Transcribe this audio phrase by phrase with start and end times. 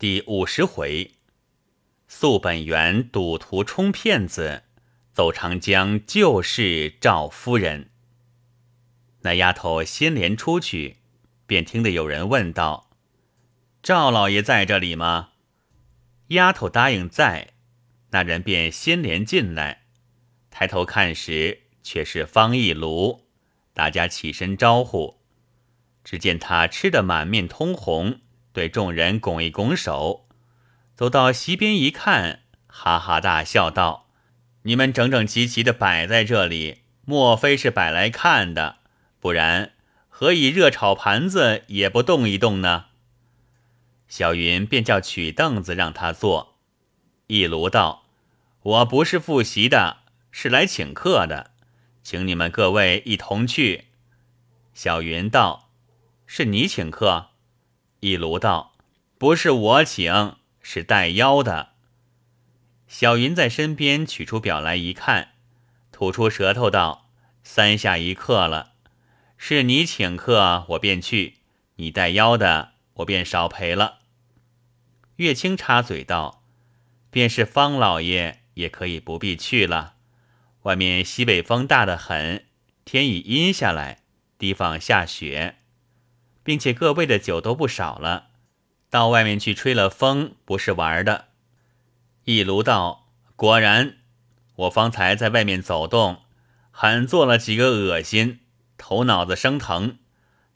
[0.00, 1.14] 第五十回，
[2.06, 4.62] 素本源赌徒充骗子，
[5.12, 7.90] 走长江救世赵夫人。
[9.22, 10.98] 那丫头先连出去，
[11.48, 12.90] 便听得有人问道
[13.82, 15.30] ：“赵老爷在这里吗？”
[16.28, 17.54] 丫头答应在，
[18.10, 19.86] 那人便先连进来，
[20.48, 23.26] 抬头看时，却是方一炉。
[23.74, 25.18] 大家起身招呼，
[26.04, 28.20] 只见他吃得满面通红。
[28.58, 30.26] 对众人拱一拱手，
[30.96, 34.08] 走到席边一看，哈哈大笑道
[34.62, 38.78] ：“你们整整齐齐的摆在这里，莫非是摆来看的？
[39.20, 39.74] 不然
[40.08, 42.86] 何以热炒盘子也不动一动呢？”
[44.08, 46.56] 小云便叫取凳子让他坐。
[47.28, 48.06] 一炉道
[48.62, 49.98] ：“我不是复习的，
[50.32, 51.52] 是来请客的，
[52.02, 53.84] 请你们各位一同去。”
[54.74, 55.70] 小云道
[56.26, 57.28] ：“是你请客？”
[58.00, 58.74] 一卢道
[59.18, 61.70] ：“不是我请，是带腰的。”
[62.86, 65.32] 小云在身边取出表来一看，
[65.90, 67.10] 吐出舌头道
[67.42, 68.72] ：“三下一刻了，
[69.36, 71.34] 是你请客，我便去；
[71.76, 73.98] 你带腰的，我便少赔了。”
[75.16, 76.44] 月清插嘴道
[77.10, 79.96] ：“便是方老爷，也可以不必去了。
[80.62, 82.46] 外面西北风大得很，
[82.84, 84.02] 天已阴下来，
[84.38, 85.56] 提防下雪。”
[86.48, 88.28] 并且各位的酒都不少了，
[88.88, 91.26] 到外面去吹了风不是玩的。
[92.24, 93.98] 一卢道：“果然，
[94.56, 96.22] 我方才在外面走动，
[96.70, 98.40] 很做了几个恶心，
[98.78, 99.98] 头脑子生疼。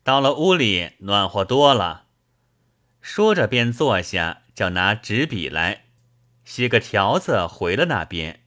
[0.02, 2.06] 到了屋里暖和多了。”
[3.02, 5.84] 说着便坐下，叫拿纸笔来
[6.42, 8.40] 写个条子回了那边，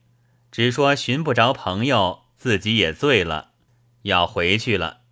[0.50, 3.52] 只说寻不着朋友，自己也醉了，
[4.02, 5.02] 要回去了。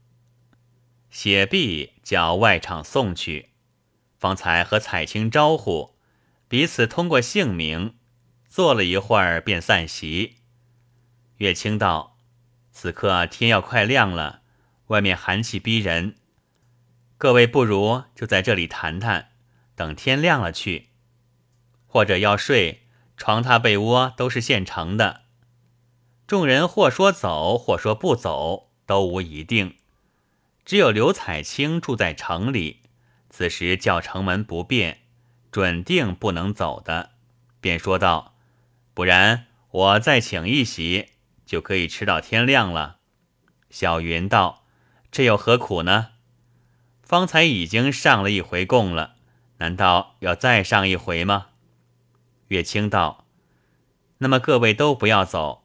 [1.15, 3.51] 写毕，叫外场送去。
[4.19, 5.95] 方才和彩青招呼，
[6.49, 7.95] 彼此通过姓名，
[8.49, 10.39] 坐了一会儿，便散席。
[11.37, 12.19] 月清道
[12.73, 14.43] ：“此刻天要快亮了，
[14.89, 16.17] 外面寒气逼人，
[17.17, 19.29] 各位不如就在这里谈谈，
[19.77, 20.89] 等天亮了去。
[21.87, 25.21] 或者要睡，床榻被窝都是现成的。”
[26.27, 29.77] 众人或说走，或说不走，都无一定。
[30.65, 32.81] 只有刘彩青住在城里，
[33.29, 35.03] 此时叫城门不便，
[35.53, 37.11] 准定不能走的，
[37.61, 38.35] 便说道
[38.95, 41.11] ：“不然我再请一席，
[41.45, 42.97] 就可以吃到天亮了。”
[43.69, 44.65] 小云道
[45.13, 46.13] ：“这又何苦呢？
[47.03, 49.17] 方才已经上了一回供了，
[49.59, 51.49] 难道要再上一回吗？”
[52.49, 53.27] 月清道
[54.19, 55.65] ：“那么各位都不要走，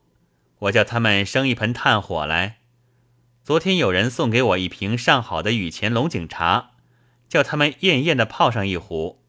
[0.60, 2.58] 我叫他们生一盆炭火来。”
[3.50, 6.74] 昨天有人送给我一瓶上好的雨前龙井茶，
[7.28, 9.24] 叫他们艳艳的泡上一壶，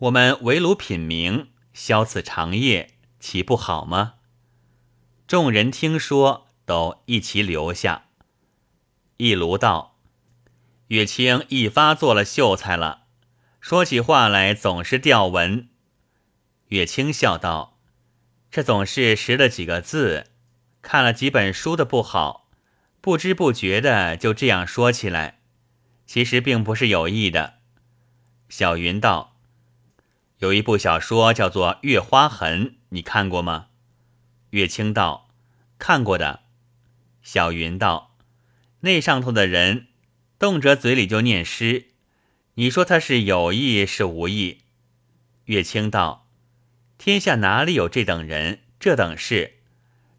[0.00, 4.16] 我们围炉品茗，消此长夜，岂不好吗？
[5.26, 8.04] 众人听说，都一齐留下。
[9.16, 9.96] 一炉道
[10.88, 13.04] ：“月清一发做了秀才了，
[13.60, 15.70] 说起话来总是吊文。”
[16.68, 17.78] 月清笑道
[18.52, 20.26] ：“这总是识了几个字，
[20.82, 22.40] 看了几本书的不好。”
[23.02, 25.40] 不知不觉的就这样说起来，
[26.06, 27.54] 其实并不是有意的。
[28.48, 29.36] 小云道
[30.38, 33.66] ：“有一部小说叫做《月花痕》，你看过吗？”
[34.50, 35.30] 月清道
[35.80, 36.42] ：“看过的。”
[37.24, 38.14] 小云道
[38.82, 39.88] ：“那上头的人
[40.38, 41.86] 动辄嘴里就念诗，
[42.54, 44.60] 你说他是有意是无意？”
[45.46, 46.28] 月清道
[46.98, 49.54] ：“天下哪里有这等人，这等事？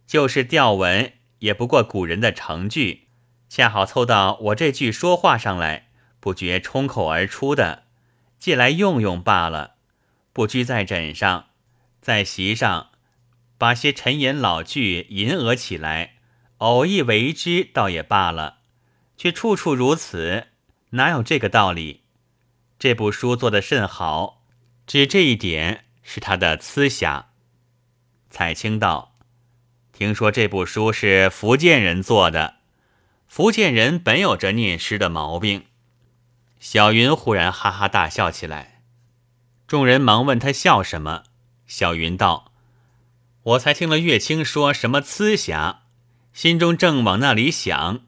[0.06, 3.10] 就是调文。”也不过古人的成句，
[3.50, 5.90] 恰好凑到我这句说话上来，
[6.22, 7.84] 不觉冲口而出的，
[8.40, 9.76] 借来用用罢了。
[10.32, 11.48] 不拘在枕上，
[12.00, 12.92] 在席上，
[13.58, 16.14] 把些陈言老句吟额起来，
[16.60, 18.60] 偶一为之，倒也罢了。
[19.18, 20.48] 却处处如此，
[20.92, 22.04] 哪有这个道理？
[22.80, 24.46] 这部书做得甚好，
[24.88, 27.32] 只这一点是他的疵瑕。
[28.30, 29.13] 彩青道。
[29.96, 32.56] 听说这部书是福建人做的，
[33.28, 35.66] 福建人本有这念诗的毛病。
[36.60, 38.82] 小云忽然哈哈大笑起来，
[39.68, 41.26] 众人忙问他笑什么。
[41.68, 42.52] 小云道
[43.44, 45.84] ：“我才听了月清说什么疵瑕，
[46.34, 48.02] 心中正往那里想，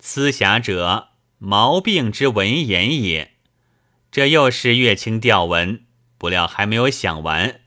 [0.00, 3.34] 疵瑕者毛病之文言也。
[4.10, 5.84] 这又是月清调文，
[6.18, 7.60] 不料还没有想完，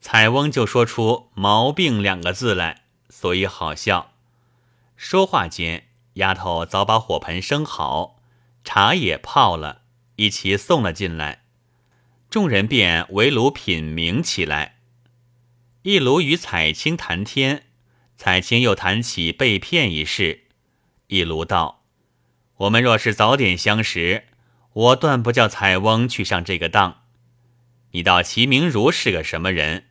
[0.00, 2.82] 彩翁就说出毛病两个字来。”
[3.26, 4.12] 所以好笑。
[4.94, 8.20] 说话间，丫头早把火盆生好，
[8.62, 9.82] 茶也泡了，
[10.14, 11.42] 一齐送了进来。
[12.30, 14.76] 众人便围炉品茗起来。
[15.82, 17.64] 一炉与彩青谈天，
[18.16, 20.44] 彩青又谈起被骗一事。
[21.08, 21.82] 一炉道
[22.58, 24.26] ：“我们若是早点相识，
[24.72, 27.02] 我断不叫彩翁去上这个当。
[27.90, 29.86] 你道齐明如是个什么人？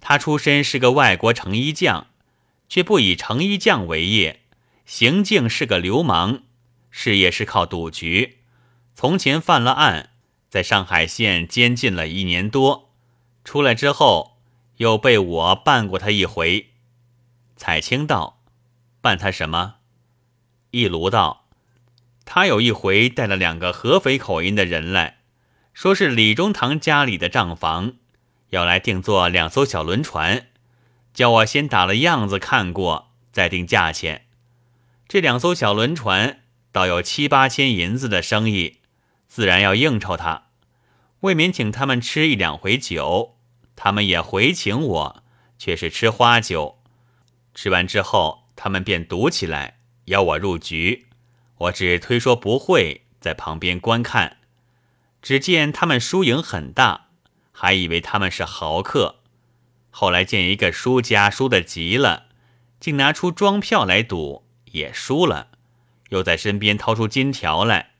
[0.00, 2.08] 他出身是个外国成衣匠，
[2.68, 4.42] 却不以成衣匠为业，
[4.84, 6.42] 行径是个流氓，
[6.90, 8.38] 事业是靠赌局。
[8.94, 10.10] 从前犯了案，
[10.48, 12.92] 在上海县监禁了一年多，
[13.44, 14.38] 出来之后
[14.76, 16.70] 又被我办过他一回。”
[17.56, 18.42] 彩青道
[19.00, 19.76] ：“办他什么？”
[20.72, 21.48] 一卢道
[22.24, 25.18] ：“他有一回带了两个合肥口音的人来，
[25.72, 27.94] 说是李中堂家里的账房，
[28.50, 30.48] 要来定做两艘小轮船，
[31.14, 34.26] 叫我先打了样子看过，再定价钱。
[35.08, 38.80] 这两艘小轮船倒有七八千银子的生意，
[39.26, 40.48] 自然要应酬他，
[41.20, 43.36] 未免请他们吃一两回酒，
[43.74, 45.22] 他们也回请我，
[45.56, 46.82] 却是吃花酒。
[47.54, 51.06] 吃完之后，他们便赌起来。”邀我入局，
[51.56, 54.36] 我只推说不会，在旁边观看。
[55.22, 57.06] 只见他们输赢很大，
[57.52, 59.22] 还以为他们是豪客。
[59.96, 62.24] 后来见一个输家输得急了，
[62.80, 64.42] 竟拿出庄票来赌，
[64.72, 65.50] 也输了，
[66.08, 67.90] 又在身边掏出金条来。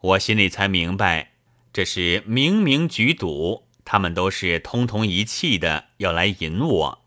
[0.00, 1.32] 我心里才明白，
[1.74, 7.04] 这是明明局赌，他们都是通通一气的要来引我。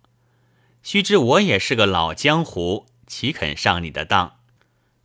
[0.83, 2.86] 须知我也是个老江湖。
[3.07, 4.36] 岂肯上你的当？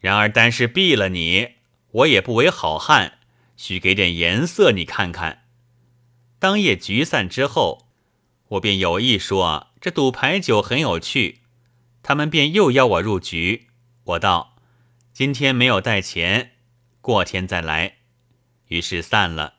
[0.00, 1.54] 然而单是毙了你，
[1.92, 3.20] 我也不为好汉。
[3.56, 5.44] 须给点颜色，你看看。
[6.38, 7.87] 当夜局散之后，
[8.48, 11.40] 我便有意说这赌牌九很有趣。
[12.02, 13.68] 他们便又邀我入局。
[14.04, 14.56] 我道：
[15.12, 16.52] 今天没有带钱，
[17.02, 17.96] 过天再来。
[18.68, 19.54] 于是散了。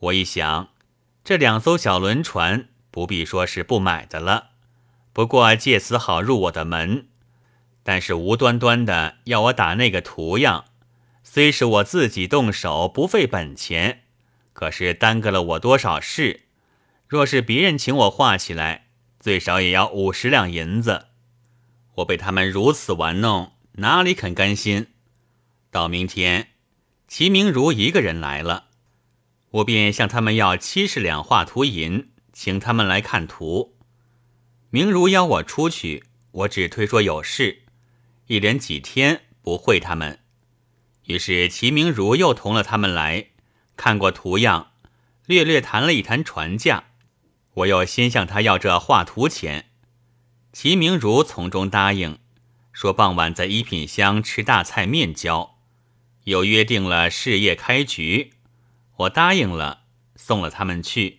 [0.00, 0.70] 我一想，
[1.22, 4.50] 这两艘小轮船不必说是不买的了，
[5.12, 7.08] 不过借此好入我的门。
[7.82, 10.64] 但是无端端的要我打那个图样，
[11.22, 14.02] 虽是我自己动手不费本钱，
[14.52, 16.48] 可是耽搁了我多少事。
[17.10, 18.86] 若是别人请我画起来，
[19.18, 21.08] 最少也要五十两银子。
[21.96, 24.86] 我被他们如此玩弄，哪里肯甘心？
[25.72, 26.50] 到明天，
[27.08, 28.68] 齐明如一个人来了，
[29.50, 33.76] 我便向他们要七十两画图银，请他们来看图。
[34.70, 37.62] 明如邀我出去，我只推说有事。
[38.28, 40.20] 一连几天不会他们，
[41.06, 43.30] 于是齐明如又同了他们来
[43.76, 44.70] 看过图样，
[45.26, 46.84] 略略谈了一谈船价。
[47.54, 49.70] 我又先向他要这画图钱，
[50.52, 52.18] 齐明如从中答应，
[52.72, 55.58] 说傍晚在一品香吃大菜面交，
[56.24, 58.34] 又约定了事业开局。
[58.96, 59.82] 我答应了，
[60.14, 61.18] 送了他们去。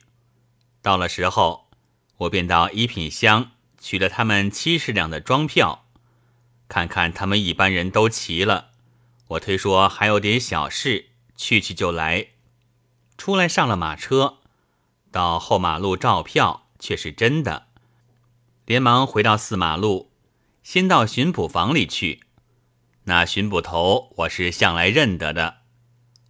[0.82, 1.70] 到了时候，
[2.18, 5.86] 我便到一品香取了他们七十两的庄票。
[6.68, 8.70] 看看他们一般人都齐了，
[9.28, 12.28] 我推说还有点小事，去去就来。
[13.18, 14.38] 出来上了马车，
[15.12, 17.68] 到后马路照票，却是真的。
[18.66, 20.12] 连忙回到四马路，
[20.64, 22.22] 先到巡捕房里去。
[23.04, 25.58] 那巡捕头我是向来认得的，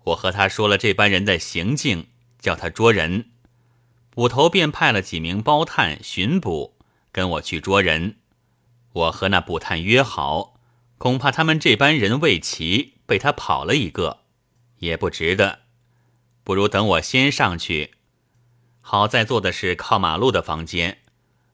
[0.05, 2.07] 我和他说了这班人的行径，
[2.39, 3.31] 叫他捉人。
[4.09, 6.77] 捕头便派了几名包探巡捕，
[7.11, 8.17] 跟我去捉人。
[8.93, 10.55] 我和那捕探约好，
[10.97, 14.21] 恐怕他们这班人未齐，被他跑了一个，
[14.79, 15.59] 也不值得。
[16.43, 17.91] 不如等我先上去。
[18.93, 20.97] 好在坐的是靠马路的房间，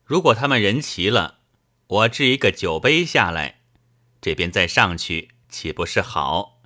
[0.03, 1.37] 如果他们人齐了，
[1.85, 3.59] 我置一个酒杯下来，
[4.19, 6.59] 这边再上去，岂不是好？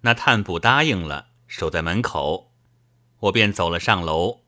[0.00, 2.50] 那探捕答应了，守在门口，
[3.20, 4.40] 我便走了上楼。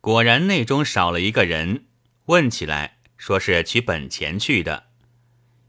[0.00, 1.84] 果然内中少了一个人，
[2.24, 2.98] 问起来。
[3.16, 4.86] 说是取本钱去的，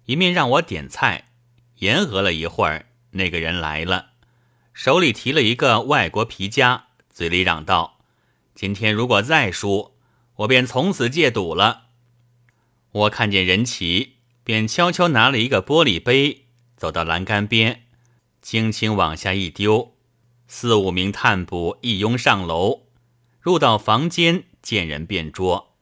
[0.06, 1.30] 一面让我点菜，
[1.76, 4.14] 言和了一会儿，那个人来了，
[4.74, 7.93] 手里提了一个外国皮夹，嘴里嚷道
[8.56, 9.96] ：“今天如果再输，
[10.36, 11.88] 我便从此戒赌了。”
[12.92, 16.46] 我看见人齐，便悄悄拿了一个玻璃杯，
[16.78, 17.86] 走到栏杆边，
[18.42, 19.96] 轻轻往下一丢，
[20.48, 22.88] 四五名探捕一拥上楼，
[23.40, 25.76] 入到房间，见人便捉。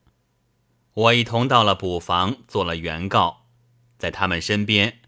[0.94, 3.46] 我一同到了捕房，做了原告，
[3.98, 5.00] 在他们身边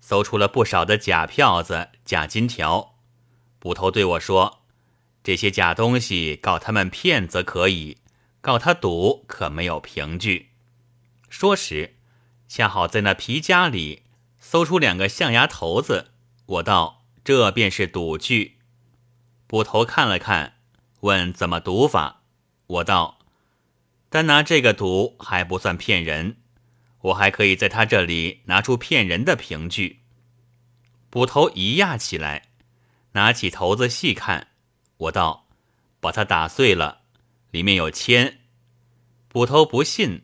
[0.00, 2.96] 搜出了不少的假票子、假金条。
[3.58, 4.61] 捕头对我说
[5.22, 7.98] ：“这些假东西告他们骗则可以，
[8.40, 10.50] 告他赌可没有凭据。”
[11.30, 11.96] 说时，
[12.48, 14.02] 恰好在那皮夹里
[14.38, 16.10] 搜出两个象牙头子。
[16.44, 18.58] 我道：“这便是赌具。”
[19.46, 20.56] 捕头看了看，
[21.00, 22.22] 问怎么赌法。
[22.66, 23.18] 我道：
[24.08, 26.36] 单拿这个赌还不算骗人，
[27.00, 30.00] 我还可以在他这里拿出骗人的凭据。
[31.08, 32.48] 捕头一压起来，
[33.12, 34.48] 拿起头子细看。
[35.02, 35.46] 我道：
[36.00, 37.00] 把它打碎了，
[37.50, 38.40] 里面有铅。
[39.28, 40.22] 捕头不信，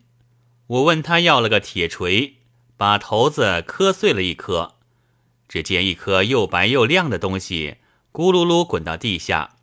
[0.66, 2.36] 我问他要了个铁锤，
[2.76, 4.76] 把头子磕碎了一颗。
[5.48, 7.78] 只见一颗又白又亮的东西
[8.12, 9.56] 咕噜噜滚到地下，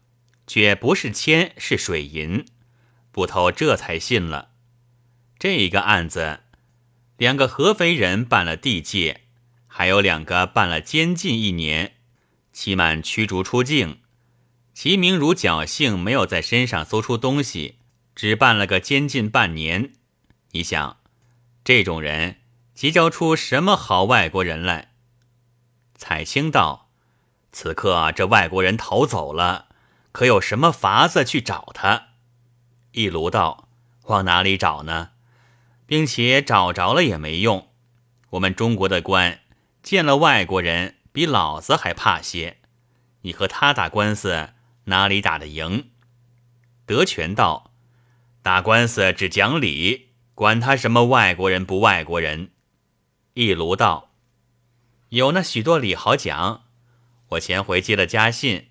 [0.47, 2.45] 却不是铅，是水银。
[3.11, 4.49] 捕头这才信了。
[5.37, 6.41] 这一个案子，
[7.17, 9.21] 两个合肥人办了地界，
[9.67, 11.95] 还有两个办了监禁一年，
[12.51, 13.99] 期满驱逐出境。
[14.75, 17.79] 齐明如侥幸，没有在身上搜出东西，
[18.13, 19.93] 只办了个监禁半年。
[20.51, 20.97] 你想，
[21.63, 22.41] 这种人
[22.73, 24.91] 结交出什么好外国人来？
[25.95, 26.89] 彩青道
[27.53, 29.69] ：“此刻这外国人逃走了，
[30.11, 32.07] 可有什么法子去找他？”
[32.91, 33.69] 一卢道
[34.07, 35.11] ：“往哪里找呢？
[35.85, 37.69] 并且找着了也没用。
[38.31, 39.39] 我们中国的官
[39.81, 42.57] 见了外国人，比老子还怕些。
[43.21, 44.49] 你和他打官司，
[44.85, 45.89] 哪里打得赢？”
[46.85, 47.71] 德全道
[48.41, 52.51] ：“打官司只讲理，管他什么外国人不外国人。”
[53.33, 54.11] 一卢道。
[55.09, 56.63] 有那许多理好讲。
[57.29, 58.67] 我前回接了家信，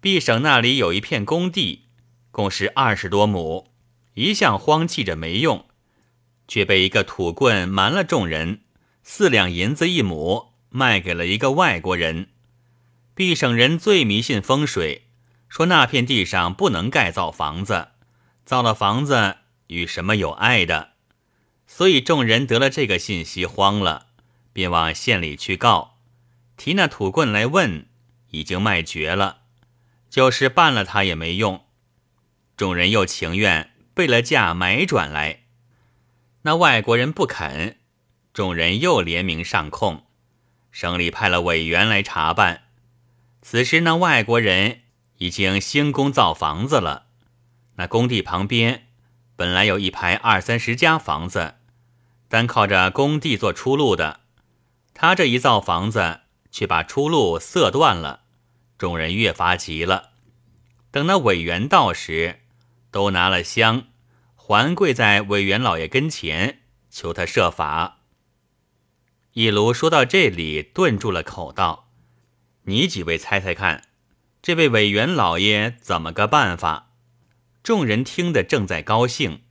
[0.00, 1.86] 毕省那里有一片工地，
[2.30, 3.72] 共是二十多亩，
[4.14, 5.66] 一向荒弃着没用，
[6.46, 8.60] 却被一个土棍瞒了众人，
[9.02, 12.28] 四两银子一亩，卖给了一个外国人。
[13.14, 15.07] 毕省人最迷信风水，
[15.48, 17.88] 说那片地上不能盖造房子，
[18.44, 19.36] 造了房子
[19.68, 20.90] 与什么有碍的，
[21.66, 24.06] 所以众人得了这个信息，慌了。
[24.52, 25.98] 便往县里去告，
[26.56, 27.86] 提那土棍来问，
[28.30, 29.42] 已经卖绝了，
[30.10, 31.64] 就是办了他也没用。
[32.56, 35.42] 众人又情愿备了价买转来，
[36.42, 37.78] 那外国人不肯，
[38.32, 40.06] 众人又联名上控，
[40.72, 42.64] 省里派了委员来查办。
[43.40, 44.80] 此时那外国人
[45.18, 47.06] 已经兴工造房子了，
[47.76, 48.88] 那工地旁边
[49.36, 51.54] 本来有一排二三十家房子，
[52.28, 54.20] 单靠着工地做出路的。
[54.94, 58.22] 他这一造房子，却把出路塞断了，
[58.76, 60.10] 众人越发急了。
[60.90, 62.40] 等那委员到时，
[62.90, 63.84] 都拿了香，
[64.34, 67.98] 还跪在委员老爷跟前，求他设法。
[69.34, 71.90] 一卢说到这里，顿住了口，道
[72.64, 73.84] ：“你几位猜猜看，
[74.48, 76.92] 这位委员老爷怎么个办法？”
[77.62, 79.42] 众人听得正在高兴，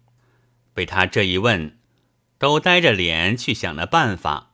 [0.73, 1.77] 被他这一问，
[2.39, 4.53] 都呆着脸去想那办法。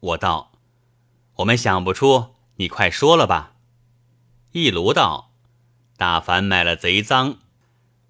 [0.00, 0.58] 我道
[1.38, 3.54] ：“我们想不出，你快说了吧。”
[4.50, 5.30] 一卢道
[5.96, 7.36] ：“大凡买了贼赃，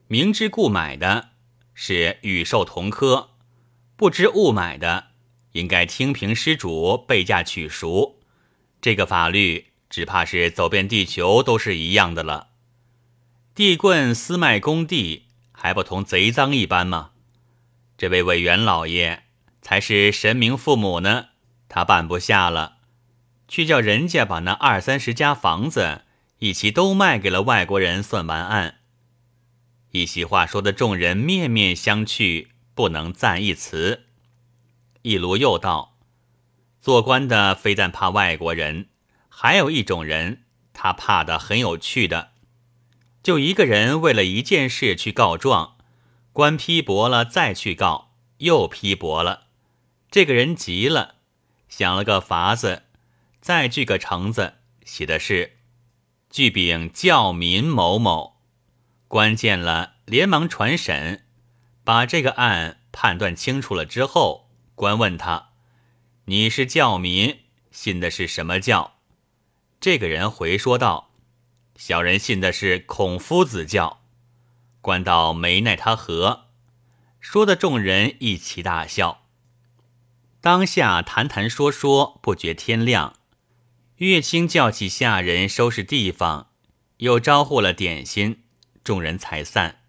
[0.08, 1.28] 明知故买的，
[1.74, 3.32] 是与兽同科；
[3.96, 5.08] 不知误买的，
[5.52, 8.18] 应该听凭失主备价取赎。
[8.80, 12.48] 这个法律，只怕是走遍地球都是一样的了。
[13.54, 17.12] 地棍私卖工地，还不同贼赃一般吗？
[17.96, 19.24] 这位委员老爷
[19.62, 21.28] 才是神明父母呢。”
[21.68, 22.78] 他办不下了，
[23.48, 26.02] 去叫人家把那二三十家房子
[26.38, 28.78] 一起都卖给了外国人，算完案。
[29.90, 34.04] 一席话说的众人面面相觑，不能赞一词。
[35.02, 35.96] 一卢又道
[36.80, 38.88] ：“做官的非但怕外国人，
[39.38, 42.30] 还有一种人，他怕的很有趣的。
[43.22, 45.76] 就一个人为了一件事去告状，
[46.32, 49.48] 官批驳了再去告，又批驳了，
[50.10, 51.16] 这个人急了。”
[51.68, 52.84] 想了个法子，
[53.38, 54.54] 再锯个橙子，
[54.86, 55.58] 写的是
[56.30, 58.38] “具禀教民某某”。
[59.06, 61.26] 官见了，连忙传审，
[61.84, 65.50] 把这个案判断清楚了之后，官问他
[66.24, 67.40] ：“你是教民，
[67.70, 68.94] 信的是什么教？”
[69.80, 71.10] 这个人回说道
[71.76, 74.00] ：“小人信的是孔夫子教。”
[74.80, 76.46] 官道没奈他何，
[77.20, 79.22] 说的众人一齐大笑。
[80.40, 83.16] 当下谈谈说说，不觉天亮。
[83.96, 86.50] 乐清叫起下人收拾地方，
[86.98, 88.44] 又招呼了点心，
[88.84, 89.80] 众人才散。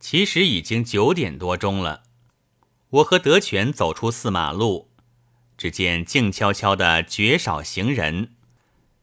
[0.00, 2.02] 其实已经九点多钟了。
[2.90, 4.90] 我和德全走出四马路，
[5.56, 8.33] 只见静悄悄的，绝少行人，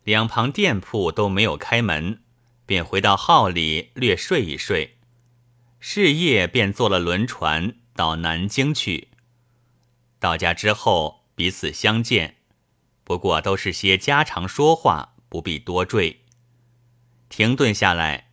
[0.03, 2.21] 两旁店铺都没有开门，
[2.65, 4.97] 便回到号里略睡一睡。
[5.79, 9.09] 是夜便坐了轮船到南京去。
[10.19, 12.37] 到家之后，彼此相见，
[13.03, 16.21] 不过都是些家常说话，不必多赘。
[17.29, 18.29] 停顿下来，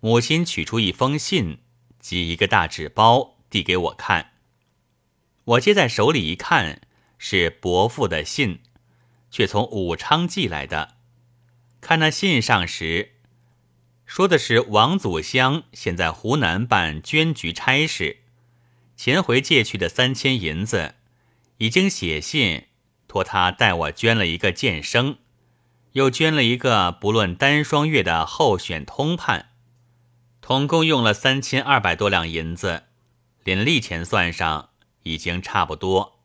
[0.00, 1.58] 母亲取出一封信
[1.98, 4.32] 及一个大纸包，递给我看。
[5.44, 6.82] 我接在手里一看，
[7.16, 8.60] 是伯父的信，
[9.30, 10.96] 却从武昌寄来的。
[11.80, 13.12] 看那信上时，
[14.04, 18.18] 说的是王祖香现在湖南办捐局差事，
[18.96, 20.96] 前回借去的三千银子，
[21.58, 22.66] 已经写信
[23.08, 25.18] 托他代我捐了一个剑生，
[25.92, 29.46] 又捐了一个不论单双月的候选通判。
[30.40, 32.84] 统共用了三千二百多两银子，
[33.44, 34.70] 连利钱算上，
[35.04, 36.18] 已经差不多。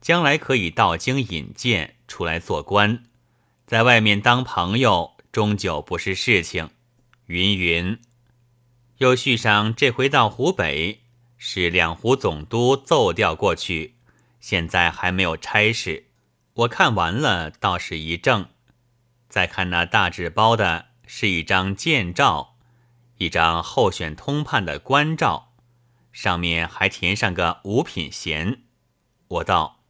[0.00, 3.04] 将来可以到京引荐，出来做官，
[3.66, 6.70] 在外面当朋友，终究不是事情。
[7.26, 7.98] 云云，
[8.98, 11.00] 又续上这回到湖北，
[11.36, 13.96] 是两湖总督奏调过去，
[14.38, 16.06] 现在还没有差事。
[16.54, 18.50] 我看完了，倒是一怔。
[19.28, 22.56] 再看那大纸包的，是一张荐照。
[23.18, 25.52] 一张候选通判的官照，
[26.12, 28.62] 上面还填上个五品衔。
[29.26, 29.80] 我道：“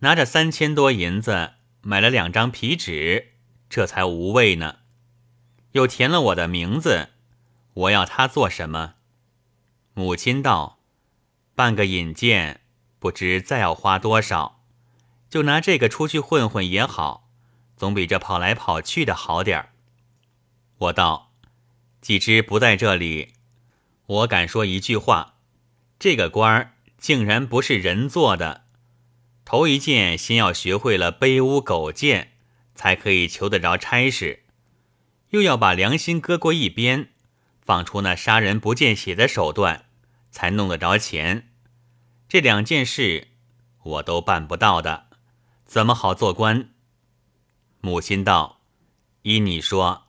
[0.00, 1.53] 拿着三千多银子
[1.84, 3.34] 买了两张皮纸，
[3.70, 4.78] 这才无味呢。
[5.72, 7.10] 又填了我的名字，
[7.74, 8.94] 我要他做什么？”
[9.94, 10.80] 母亲道
[11.54, 12.62] ：“办个引荐，
[12.98, 14.64] 不知再要花多少，
[15.28, 17.28] 就拿这个出去混混也好，
[17.76, 19.70] 总比这跑来跑去的好点儿。”
[20.78, 21.30] 我道。
[22.00, 23.32] 既知不在这里，
[24.04, 25.36] 我敢说一句话：
[25.98, 28.63] 这个官儿竟然不是人做的。
[29.44, 32.32] 头一件先要学会了卑污苟贱，
[32.74, 34.40] 才可以求得着差事；
[35.30, 37.10] 又要把良心搁过一边，
[37.60, 39.86] 放出那杀人不见血的手段，
[40.30, 41.50] 才弄得着钱。
[42.28, 43.28] 这两件事
[43.82, 45.06] 我都办不到的，
[45.64, 46.70] 怎么好做官？
[47.80, 48.60] 母亲道
[49.22, 50.02] ：“依你说。”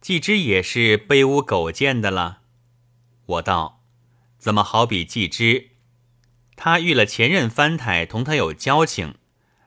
[0.00, 2.40] 季之也是卑污苟贱的了，
[3.26, 3.82] 我道：
[4.38, 5.69] 怎么好比季之？
[6.62, 9.14] 他遇了前任藩台，同他有交情，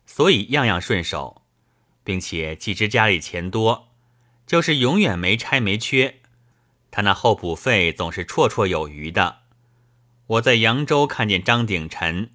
[0.05, 1.41] 所以样样顺手，
[2.03, 3.87] 并且既知家里钱多，
[4.45, 6.19] 就是永远没差没缺，
[6.91, 9.39] 他那候补费总是绰绰有余的。
[10.27, 12.29] 我在扬州看见张鼎臣，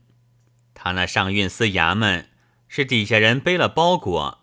[0.75, 2.29] 他那上运司衙门
[2.67, 4.41] 是底下人背了包裹，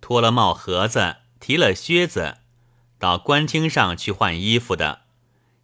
[0.00, 2.36] 脱了帽盒子，提了靴子。
[2.96, 5.00] 到官厅上去换衣服的，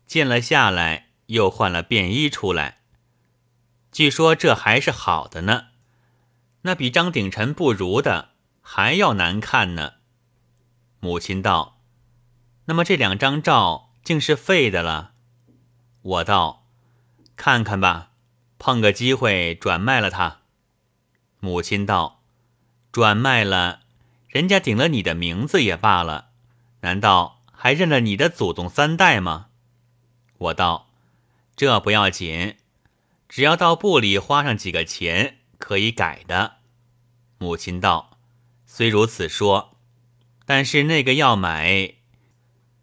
[0.05, 2.79] 见了下来又换了便衣出来。
[3.95, 5.67] 据说这还是好的呢，
[6.63, 8.31] 那比张鼎臣不如的
[8.61, 9.93] 还要难看呢。
[10.99, 11.79] 母亲道
[12.67, 15.13] ：“那么这两张照竟是废的了。”
[16.03, 16.67] 我道
[17.37, 18.11] ：“看看吧，
[18.59, 20.41] 碰个机会转卖了它。”
[21.39, 22.21] 母亲道
[22.91, 23.83] ：“转卖了，
[24.27, 26.31] 人家顶了你的名字也罢了。”
[26.83, 29.51] 难道还认了你的祖宗三代吗？
[30.39, 30.89] 我道
[31.55, 32.57] ：“这不要紧，
[33.35, 36.59] 只要到部里花上几个钱，可以改的。”
[37.39, 38.21] 母亲道
[38.65, 39.77] ：“虽如此说，
[40.47, 41.95] 但是那个要买，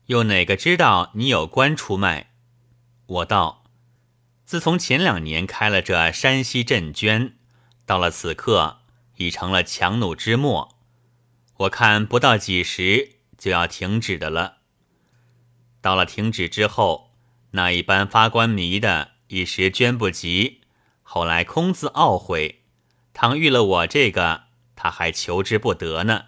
[0.08, 2.34] 又哪个知道你有官出卖？”
[3.08, 3.64] 我道
[4.44, 7.36] ：“自从前两年开了这山西镇捐，
[7.86, 8.82] 到了此刻
[9.16, 10.76] 已成了强弩之末，
[11.60, 14.58] 我看不到几时。”就要停止的了。
[15.80, 17.16] 到了停止之后，
[17.52, 20.60] 那一般发官迷的，一时捐不及，
[21.04, 22.64] 后来空自懊悔。
[23.14, 24.44] 倘遇了我这个，
[24.76, 26.26] 他还求之不得呢。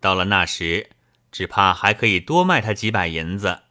[0.00, 0.90] 到了那时，
[1.30, 3.62] 只怕还可以多卖他几百银子。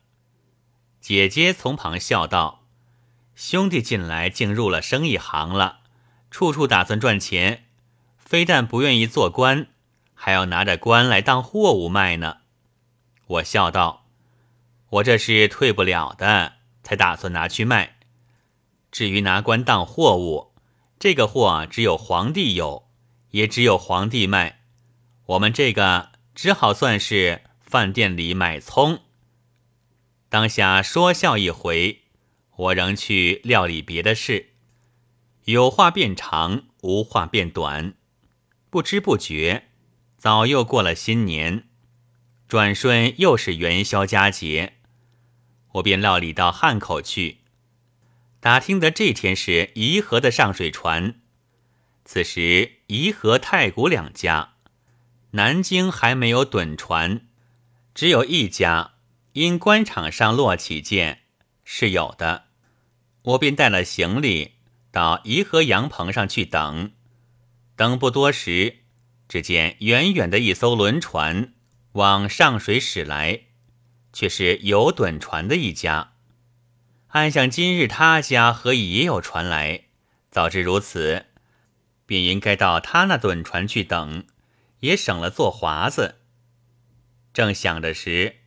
[1.01, 2.63] 姐姐从旁笑道
[3.35, 5.79] ：“兄弟近来竟入了生意行了，
[6.31, 7.65] 处处打算赚钱，
[8.17, 9.67] 非但不愿意做官，
[10.13, 12.37] 还要拿着官来当货物卖呢。”
[13.27, 14.05] 我笑道
[14.89, 17.97] ：“我这是退不了的，才打算拿去卖。
[18.93, 20.53] 至于拿官当货物，
[20.99, 22.87] 这个货只有皇帝有，
[23.31, 24.59] 也只有皇帝卖。
[25.25, 28.99] 我们这个只好算是饭店里买葱。”
[30.29, 32.03] 当下说笑一回，
[32.55, 34.51] 我仍去料理别的事。
[35.45, 37.95] 有话变长，无话变短，
[38.69, 39.69] 不知不觉，
[40.19, 41.63] 早又过了新年。
[42.47, 44.73] 转瞬又是元宵佳节，
[45.73, 47.39] 我便料理到汉口去，
[48.43, 51.21] 打听得这天是颐和的上水船。
[52.03, 54.55] 此时颐和、太谷两家，
[55.31, 57.25] 南京还没有趸船，
[57.95, 58.95] 只有一家
[59.31, 61.21] 因官场上落起见
[61.63, 62.47] 是有的。
[63.21, 64.55] 我便带了行李
[64.91, 66.91] 到颐和洋棚上去等，
[67.77, 68.79] 等不多时，
[69.29, 71.53] 只见远远的一艘轮船。
[71.93, 73.43] 往上水驶来，
[74.11, 76.12] 却是有趸船的一家。
[77.13, 79.83] 按想今日他家何以也有船来？
[80.31, 81.27] 早知如此，
[82.07, 84.25] 便应该到他那趸船去等，
[84.79, 86.15] 也省了做华子。
[87.31, 88.37] 正想着时，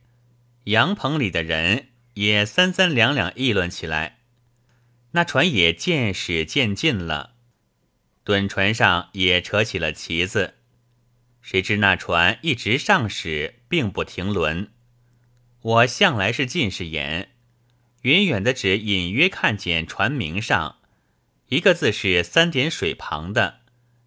[0.65, 4.17] 羊棚里的人也三三两两议论起来。
[5.11, 7.35] 那船也渐驶渐近了，
[8.25, 10.55] 趸船上也扯起了旗子。
[11.41, 14.69] 谁知那船一直上驶，并不停轮。
[15.61, 17.31] 我向来是近视眼，
[18.01, 20.77] 远远的只隐约看见船名上
[21.49, 23.59] 一个字是三点水旁的，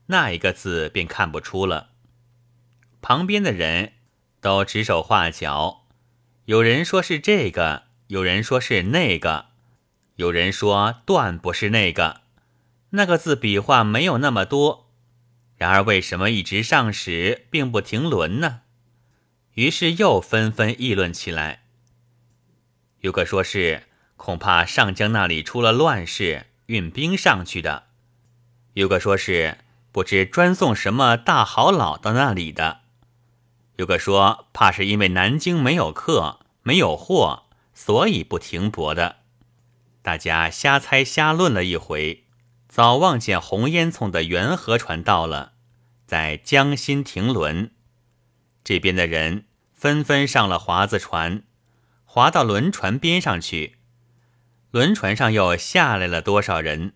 [0.07, 1.91] 那一个字便看不出了。
[3.01, 3.93] 旁边的人。
[4.43, 5.87] 都指手画脚，
[6.47, 9.49] 有人说是这个，有人说是那个，
[10.17, 12.23] 有人说断不是那个。
[12.93, 14.91] 那个字笔画没有那么多，
[15.59, 18.63] 然而为什么一直上时，并不停轮呢？
[19.53, 21.65] 于是又纷纷议论起来。
[23.01, 23.85] 有个说是
[24.17, 27.85] 恐怕上江那里出了乱事，运兵上去的；
[28.75, 29.59] 有个说是
[29.91, 32.81] 不知专送什么大好老到那里的。
[33.77, 39.17] 有个说，怕是因为南京没有客、没有货，所以不停泊的。
[40.03, 42.25] 大家瞎猜瞎论了一回，
[42.69, 45.53] 早望见红烟囱的元河船到了，
[46.07, 47.71] 在江心停轮。
[48.63, 51.43] 这边的人纷纷上了华子船，
[52.13, 53.77] 划到轮船边上去。
[54.73, 56.95] 轮船上又下来了多少人？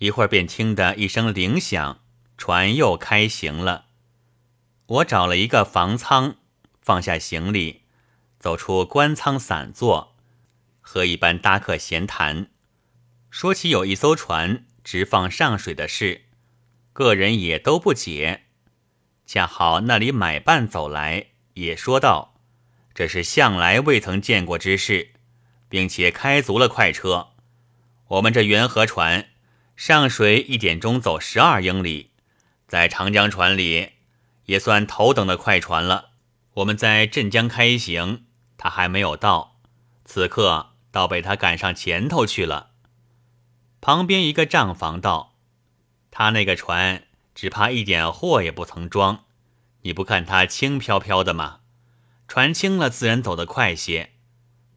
[0.00, 2.02] 一会儿便听得一声铃响，
[2.36, 3.86] 船又开行了。
[4.84, 6.36] 我找了一个房舱，
[6.82, 7.84] 放下行李，
[8.38, 10.14] 走出官舱散坐，
[10.82, 12.50] 和一班搭客闲谈，
[13.30, 16.24] 说起有一艘船直放上水的事，
[16.92, 18.42] 个人也都不解。
[19.24, 22.29] 恰好那里买办走来，也说道
[22.94, 25.12] ：“这是向来未曾见过之事，
[25.68, 27.28] 并且开足了快车。
[28.08, 29.28] 我们这元河船
[29.76, 32.10] 上水一点钟走十二英里，
[32.66, 33.92] 在长江船里。”
[34.46, 36.10] 也算头等的快船了。
[36.54, 38.24] 我们在镇江开行，
[38.58, 39.60] 他还没有到，
[40.04, 42.70] 此刻倒被他赶上前头去了。
[43.80, 45.36] 旁边一个账房道
[46.10, 49.26] ：“他那个船只怕一点货也不曾装，
[49.82, 51.59] 你不看他轻飘飘的吗？
[52.30, 54.10] 船轻了，自然走得快些。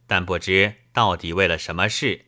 [0.08, 2.26] 但不知到底为了什么事，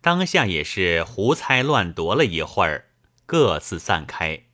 [0.00, 2.86] 当下也是胡猜乱夺了一会儿，
[3.26, 4.46] 各自散开。”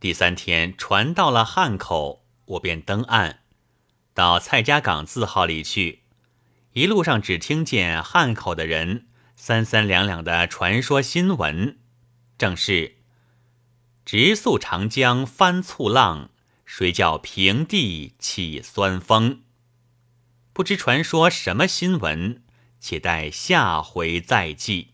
[0.00, 3.40] 第三天，船到了汉口，我便登岸，
[4.14, 6.04] 到蔡家港字号里去。
[6.72, 11.78] 一路上只听见汉口的人三三两两的传说新闻，
[12.38, 12.96] 正是
[14.06, 16.30] 直宿长江翻簇浪，
[16.76, 19.42] 谁叫平地起酸风？
[20.52, 22.42] 不知传说什么新闻，
[22.80, 24.93] 且待下回再记。